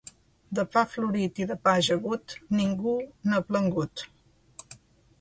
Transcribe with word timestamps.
De 0.59 0.63
pa 0.75 0.81
florit 0.93 1.41
i 1.43 1.47
de 1.53 1.59
pa 1.67 1.75
ajagut, 1.83 2.35
ningú 2.63 2.97
n'han 3.07 3.49
plangut. 3.53 4.09